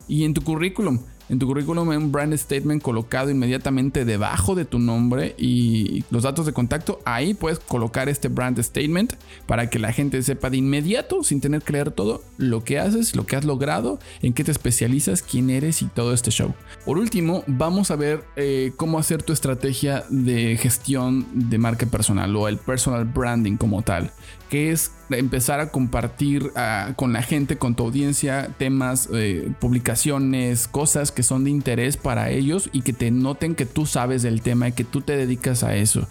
Y 0.08 0.24
en 0.24 0.34
tu 0.34 0.42
currículum 0.42 1.00
en 1.30 1.38
tu 1.38 1.46
currículum 1.46 1.88
un 1.88 2.12
brand 2.12 2.36
statement 2.36 2.82
colocado 2.82 3.30
inmediatamente 3.30 4.04
debajo 4.04 4.54
de 4.54 4.64
tu 4.64 4.78
nombre 4.78 5.34
y 5.38 6.04
los 6.10 6.24
datos 6.24 6.44
de 6.44 6.52
contacto. 6.52 7.00
Ahí 7.04 7.34
puedes 7.34 7.60
colocar 7.60 8.08
este 8.08 8.28
brand 8.28 8.60
statement 8.60 9.14
para 9.46 9.70
que 9.70 9.78
la 9.78 9.92
gente 9.92 10.20
sepa 10.22 10.50
de 10.50 10.56
inmediato, 10.56 11.22
sin 11.22 11.40
tener 11.40 11.62
que 11.62 11.72
leer 11.72 11.92
todo, 11.92 12.22
lo 12.36 12.64
que 12.64 12.80
haces, 12.80 13.14
lo 13.14 13.26
que 13.26 13.36
has 13.36 13.44
logrado, 13.44 14.00
en 14.22 14.32
qué 14.32 14.42
te 14.42 14.50
especializas, 14.50 15.22
quién 15.22 15.50
eres 15.50 15.82
y 15.82 15.86
todo 15.86 16.12
este 16.12 16.32
show. 16.32 16.52
Por 16.84 16.98
último, 16.98 17.44
vamos 17.46 17.90
a 17.92 17.96
ver 17.96 18.24
eh, 18.34 18.72
cómo 18.76 18.98
hacer 18.98 19.22
tu 19.22 19.32
estrategia 19.32 20.04
de 20.10 20.56
gestión 20.56 21.26
de 21.32 21.58
marca 21.58 21.86
personal 21.86 22.34
o 22.34 22.48
el 22.48 22.58
personal 22.58 23.04
branding 23.04 23.56
como 23.56 23.82
tal 23.82 24.12
que 24.50 24.72
es 24.72 24.90
empezar 25.10 25.60
a 25.60 25.70
compartir 25.70 26.50
ah, 26.56 26.92
con 26.96 27.12
la 27.12 27.22
gente, 27.22 27.56
con 27.56 27.76
tu 27.76 27.84
audiencia, 27.84 28.54
temas, 28.58 29.08
eh, 29.14 29.52
publicaciones, 29.60 30.66
cosas 30.66 31.12
que 31.12 31.19
son 31.22 31.44
de 31.44 31.50
interés 31.50 31.96
para 31.96 32.30
ellos 32.30 32.70
y 32.72 32.82
que 32.82 32.92
te 32.92 33.10
noten 33.10 33.54
que 33.54 33.66
tú 33.66 33.86
sabes 33.86 34.22
del 34.22 34.42
tema 34.42 34.68
y 34.68 34.72
que 34.72 34.84
tú 34.84 35.00
te 35.00 35.16
dedicas 35.16 35.62
a 35.62 35.74
eso. 35.74 36.08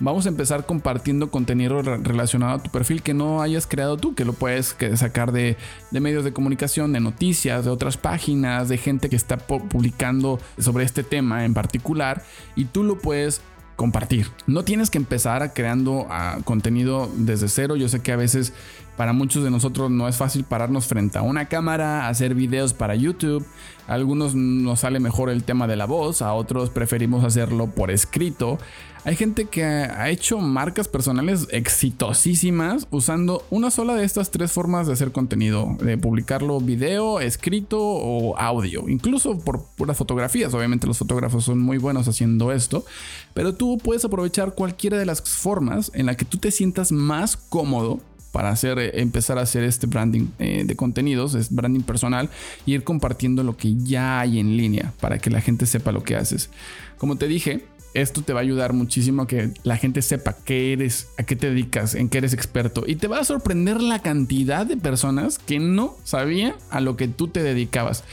Vamos 0.00 0.26
a 0.26 0.28
empezar 0.28 0.64
compartiendo 0.64 1.30
contenido 1.30 1.82
relacionado 1.82 2.54
a 2.54 2.62
tu 2.62 2.70
perfil 2.70 3.02
que 3.02 3.14
no 3.14 3.42
hayas 3.42 3.66
creado 3.66 3.96
tú, 3.96 4.14
que 4.14 4.24
lo 4.24 4.32
puedes 4.32 4.76
sacar 4.94 5.32
de, 5.32 5.56
de 5.90 6.00
medios 6.00 6.24
de 6.24 6.32
comunicación, 6.32 6.92
de 6.92 7.00
noticias, 7.00 7.64
de 7.64 7.70
otras 7.70 7.96
páginas, 7.96 8.68
de 8.68 8.78
gente 8.78 9.08
que 9.08 9.16
está 9.16 9.38
publicando 9.38 10.40
sobre 10.58 10.84
este 10.84 11.02
tema 11.02 11.44
en 11.44 11.54
particular 11.54 12.22
y 12.54 12.66
tú 12.66 12.84
lo 12.84 12.98
puedes 12.98 13.40
compartir. 13.78 14.26
No 14.48 14.64
tienes 14.64 14.90
que 14.90 14.98
empezar 14.98 15.52
creando 15.54 16.08
ah, 16.10 16.38
contenido 16.44 17.08
desde 17.16 17.48
cero. 17.48 17.76
Yo 17.76 17.88
sé 17.88 18.00
que 18.00 18.10
a 18.10 18.16
veces 18.16 18.52
para 18.98 19.12
muchos 19.12 19.44
de 19.44 19.50
nosotros 19.52 19.92
no 19.92 20.08
es 20.08 20.16
fácil 20.16 20.42
pararnos 20.42 20.86
frente 20.86 21.18
a 21.18 21.22
una 21.22 21.46
cámara, 21.46 22.08
hacer 22.08 22.34
videos 22.34 22.74
para 22.74 22.96
YouTube. 22.96 23.46
A 23.86 23.94
algunos 23.94 24.34
nos 24.34 24.80
sale 24.80 24.98
mejor 24.98 25.30
el 25.30 25.44
tema 25.44 25.68
de 25.68 25.76
la 25.76 25.86
voz, 25.86 26.20
a 26.20 26.34
otros 26.34 26.70
preferimos 26.70 27.22
hacerlo 27.22 27.68
por 27.68 27.92
escrito. 27.92 28.58
Hay 29.04 29.14
gente 29.14 29.44
que 29.44 29.64
ha 29.64 30.10
hecho 30.10 30.40
marcas 30.40 30.88
personales 30.88 31.46
exitosísimas 31.52 32.88
usando 32.90 33.46
una 33.50 33.70
sola 33.70 33.94
de 33.94 34.04
estas 34.04 34.32
tres 34.32 34.50
formas 34.50 34.88
de 34.88 34.94
hacer 34.94 35.12
contenido, 35.12 35.76
de 35.80 35.96
publicarlo 35.96 36.58
video, 36.58 37.20
escrito 37.20 37.78
o 37.80 38.36
audio, 38.36 38.88
incluso 38.88 39.38
por 39.38 39.62
puras 39.76 39.96
fotografías. 39.96 40.52
Obviamente 40.54 40.88
los 40.88 40.98
fotógrafos 40.98 41.44
son 41.44 41.60
muy 41.60 41.78
buenos 41.78 42.08
haciendo 42.08 42.50
esto, 42.50 42.84
pero 43.32 43.54
tú 43.54 43.78
puedes 43.78 44.04
aprovechar 44.04 44.54
cualquiera 44.54 44.98
de 44.98 45.06
las 45.06 45.22
formas 45.22 45.92
en 45.94 46.06
la 46.06 46.16
que 46.16 46.24
tú 46.24 46.38
te 46.38 46.50
sientas 46.50 46.90
más 46.90 47.36
cómodo 47.36 48.00
para 48.32 48.50
hacer, 48.50 48.78
eh, 48.78 48.90
empezar 48.94 49.38
a 49.38 49.42
hacer 49.42 49.64
este 49.64 49.86
branding 49.86 50.28
eh, 50.38 50.64
de 50.66 50.76
contenidos, 50.76 51.34
es 51.34 51.54
branding 51.54 51.82
personal, 51.82 52.30
y 52.66 52.74
ir 52.74 52.84
compartiendo 52.84 53.42
lo 53.42 53.56
que 53.56 53.74
ya 53.76 54.20
hay 54.20 54.38
en 54.38 54.56
línea 54.56 54.92
para 55.00 55.18
que 55.18 55.30
la 55.30 55.40
gente 55.40 55.66
sepa 55.66 55.92
lo 55.92 56.02
que 56.02 56.16
haces. 56.16 56.50
Como 56.98 57.16
te 57.16 57.28
dije, 57.28 57.64
esto 57.94 58.22
te 58.22 58.32
va 58.32 58.40
a 58.40 58.42
ayudar 58.42 58.72
muchísimo 58.72 59.22
a 59.22 59.26
que 59.26 59.50
la 59.62 59.76
gente 59.76 60.02
sepa 60.02 60.36
qué 60.44 60.72
eres, 60.72 61.08
a 61.18 61.22
qué 61.22 61.36
te 61.36 61.48
dedicas, 61.48 61.94
en 61.94 62.08
qué 62.08 62.18
eres 62.18 62.32
experto. 62.32 62.84
Y 62.86 62.96
te 62.96 63.08
va 63.08 63.20
a 63.20 63.24
sorprender 63.24 63.80
la 63.80 64.00
cantidad 64.00 64.66
de 64.66 64.76
personas 64.76 65.38
que 65.38 65.58
no 65.58 65.96
sabían 66.04 66.54
a 66.70 66.80
lo 66.80 66.96
que 66.96 67.08
tú 67.08 67.28
te 67.28 67.42
dedicabas. 67.42 68.04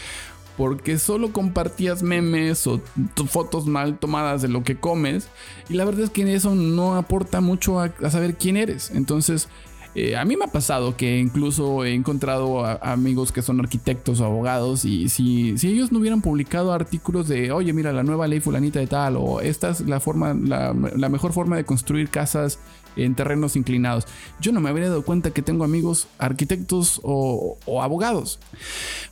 Porque 0.58 0.98
solo 0.98 1.34
compartías 1.34 2.02
memes 2.02 2.66
o 2.66 2.82
fotos 3.28 3.66
mal 3.66 4.00
tomadas 4.00 4.42
de 4.42 4.48
lo 4.48 4.64
que 4.64 4.78
comes. 4.78 5.28
Y 5.68 5.74
la 5.74 5.84
verdad 5.84 6.06
es 6.06 6.10
que 6.10 6.34
eso 6.34 6.56
no 6.56 6.96
aporta 6.96 7.42
mucho 7.42 7.82
a, 7.82 7.94
a 8.02 8.10
saber 8.10 8.38
quién 8.38 8.56
eres. 8.56 8.90
Entonces, 8.92 9.50
eh, 9.96 10.18
a 10.18 10.26
mí 10.26 10.36
me 10.36 10.44
ha 10.44 10.50
pasado 10.50 10.98
que 10.98 11.20
incluso 11.20 11.86
he 11.86 11.94
encontrado 11.94 12.66
amigos 12.84 13.32
que 13.32 13.42
son 13.42 13.62
arquitectos 13.62 14.20
o 14.20 14.26
abogados 14.26 14.84
y 14.84 15.08
si, 15.08 15.58
si, 15.58 15.70
ellos 15.70 15.94
no 15.94 16.00
hubieran 16.00 16.22
publicado 16.22 16.74
artículos 16.74 17.30
de, 17.30 17.54
oye, 17.54 17.72
mira, 17.72 17.94
la 17.94 18.04
nueva 18.04 18.28
ley 18.28 18.42
fulanita 18.42 18.80
de 18.80 18.88
tal, 18.88 19.16
o 19.16 19.40
esta 19.40 19.70
es 19.70 19.80
la 19.82 20.02
forma, 20.02 20.34
la, 20.34 20.74
mejor 20.74 21.32
forma 21.32 21.56
de 21.56 21.64
construir 21.64 22.10
casas 22.10 22.60
en 22.96 23.16
terrenos 23.16 23.56
inclinados. 23.56 24.06
Yo 24.40 24.52
no 24.52 24.62
me 24.62 24.70
habría 24.70 24.90
dado 24.90 25.04
cuenta 25.04 25.32
que 25.32 25.42
tengo 25.42 25.64
amigos 25.64 26.08
arquitectos 26.18 27.00
o, 27.04 27.58
abogados. 27.82 28.40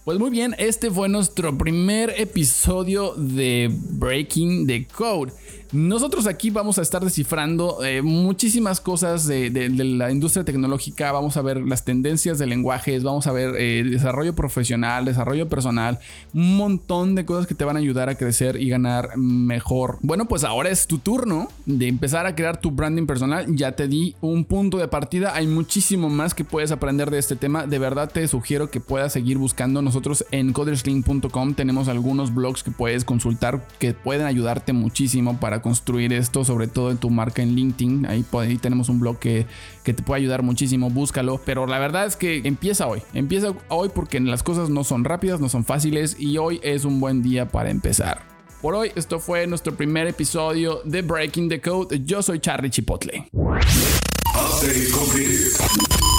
Pues 0.04 0.20
muy 0.20 0.30
bien, 0.30 0.56
este 0.58 0.92
fue 0.92 1.10
nuestro 1.10 1.58
primer 1.58 2.14
episodio 2.18 3.14
de 3.16 3.70
Breaking 3.72 4.68
the 4.68 4.88
Code. 4.88 5.34
Nosotros 5.74 6.28
aquí 6.28 6.52
vamos 6.52 6.78
a 6.78 6.84
estar 6.84 7.04
descifrando 7.04 7.84
eh, 7.84 8.04
muchísimas 8.04 8.80
cosas 8.80 9.26
de, 9.26 9.50
la 9.50 10.12
industria 10.12 10.46
tecnológica, 10.46 11.12
vamos 11.12 11.36
a 11.36 11.42
ver 11.42 11.58
las 11.62 11.84
tendencias 11.84 12.38
de 12.38 12.46
lenguajes, 12.46 13.02
vamos 13.02 13.26
a 13.26 13.32
ver 13.32 13.56
eh, 13.58 13.84
desarrollo 13.84 14.36
profesional, 14.36 15.04
desarrollo 15.04 15.50
personal, 15.50 15.98
un 16.32 16.58
montón 16.58 17.16
de 17.16 17.26
cosas 17.26 17.48
que 17.48 17.56
te 17.56 17.66
van 17.66 17.76
a 17.76 17.80
ayudar 17.80 18.08
a 18.08 18.16
crecer 18.16 18.62
y 18.62 18.70
ganar 18.70 19.18
mejor. 19.18 19.98
Bueno, 20.02 20.28
pues 20.28 20.44
ahora 20.44 20.70
es 20.70 20.86
tu 20.86 21.00
turno 21.00 21.48
de 21.66 21.88
empezar 21.88 22.28
a 22.28 22.36
crear 22.36 22.62
tu 22.62 22.70
branding 22.70 23.08
personal. 23.08 23.48
Ya 23.56 23.73
te 23.76 23.88
di 23.88 24.16
un 24.22 24.46
punto 24.46 24.78
de 24.78 24.88
partida, 24.88 25.36
hay 25.36 25.48
muchísimo 25.48 26.10
más 26.10 26.34
que 26.34 26.44
puedes 26.44 26.72
aprender 26.72 27.12
de 27.12 27.20
este 27.20 27.36
tema. 27.36 27.68
De 27.68 27.80
verdad 27.80 28.10
te 28.12 28.28
sugiero 28.28 28.70
que 28.70 28.80
puedas 28.80 29.14
seguir 29.14 29.38
buscando. 29.38 29.82
Nosotros 29.82 30.26
en 30.32 30.54
codersling.com 30.54 31.54
tenemos 31.54 31.88
algunos 31.88 32.34
blogs 32.34 32.64
que 32.64 32.72
puedes 32.72 33.06
consultar 33.06 33.68
que 33.80 33.94
pueden 33.94 34.26
ayudarte 34.26 34.74
muchísimo 34.74 35.40
para 35.40 35.62
construir 35.62 36.14
esto, 36.14 36.44
sobre 36.44 36.68
todo 36.68 36.92
en 36.92 36.98
tu 36.98 37.10
marca 37.10 37.42
en 37.42 37.56
LinkedIn. 37.56 38.06
Ahí, 38.06 38.26
ahí 38.34 38.58
tenemos 38.58 38.90
un 38.90 39.00
blog 39.00 39.20
que, 39.20 39.46
que 39.84 39.94
te 39.94 40.04
puede 40.04 40.22
ayudar 40.22 40.44
muchísimo, 40.44 40.90
búscalo. 40.90 41.40
Pero 41.46 41.68
la 41.68 41.80
verdad 41.80 42.06
es 42.06 42.16
que 42.16 42.42
empieza 42.44 42.88
hoy, 42.88 43.02
empieza 43.14 43.54
hoy 43.70 43.90
porque 43.94 44.20
las 44.20 44.44
cosas 44.44 44.70
no 44.70 44.84
son 44.84 45.04
rápidas, 45.04 45.40
no 45.40 45.50
son 45.50 45.66
fáciles 45.66 46.16
y 46.20 46.38
hoy 46.38 46.60
es 46.64 46.86
un 46.86 47.00
buen 47.00 47.22
día 47.22 47.48
para 47.50 47.70
empezar. 47.70 48.33
Por 48.64 48.76
hoy, 48.76 48.94
esto 48.96 49.20
fue 49.20 49.46
nuestro 49.46 49.76
primer 49.76 50.08
episodio 50.08 50.80
de 50.86 51.02
Breaking 51.02 51.50
the 51.50 51.60
Code. 51.60 52.00
Yo 52.06 52.22
soy 52.22 52.40
Charlie 52.40 52.70
Chipotle. 52.70 53.28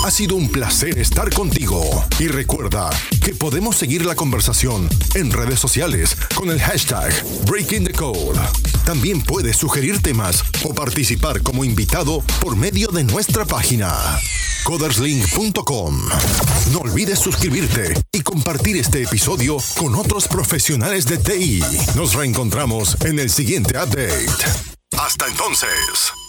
Ha 0.04 0.10
sido 0.10 0.36
un 0.36 0.48
placer 0.50 0.98
estar 0.98 1.32
contigo 1.32 2.04
y 2.18 2.28
recuerda 2.28 2.90
que 3.22 3.34
podemos 3.34 3.76
seguir 3.76 4.04
la 4.04 4.14
conversación 4.14 4.88
en 5.14 5.30
redes 5.30 5.58
sociales 5.58 6.16
con 6.34 6.50
el 6.50 6.60
hashtag 6.60 7.10
Breaking 7.46 7.84
the 7.84 7.92
Code. 7.92 8.38
También 8.84 9.22
puedes 9.22 9.56
sugerir 9.56 10.02
temas 10.02 10.44
o 10.62 10.74
participar 10.74 11.42
como 11.42 11.64
invitado 11.64 12.22
por 12.40 12.54
medio 12.54 12.88
de 12.88 13.04
nuestra 13.04 13.46
página 13.46 13.92
coderslink.com. 14.64 16.08
No 16.72 16.78
olvides 16.80 17.18
suscribirte 17.18 17.94
y 18.12 18.20
compartir 18.20 18.76
este 18.76 19.02
episodio 19.02 19.58
con 19.78 19.94
otros 19.94 20.28
profesionales 20.28 21.06
de 21.06 21.18
TI. 21.18 21.62
Nos 21.94 22.14
reencontramos 22.14 22.96
en 23.04 23.18
el 23.18 23.30
siguiente 23.30 23.78
update. 23.78 24.26
Hasta 24.98 25.26
entonces. 25.26 26.23